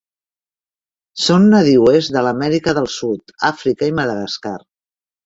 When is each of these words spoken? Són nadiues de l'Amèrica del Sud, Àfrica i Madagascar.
Són 1.25 1.43
nadiues 1.51 2.09
de 2.15 2.23
l'Amèrica 2.29 2.73
del 2.79 2.89
Sud, 2.95 3.35
Àfrica 3.51 3.91
i 3.91 3.95
Madagascar. 4.01 4.57